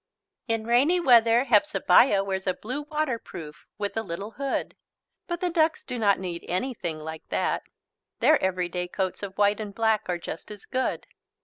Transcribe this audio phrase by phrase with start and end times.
[0.47, 4.75] In rainy weather Hepzebiah wears a blue waterproof with a little hood
[5.27, 7.61] but the ducks do not need anything like that.
[8.19, 11.05] Their everyday coats of white and black are just as good.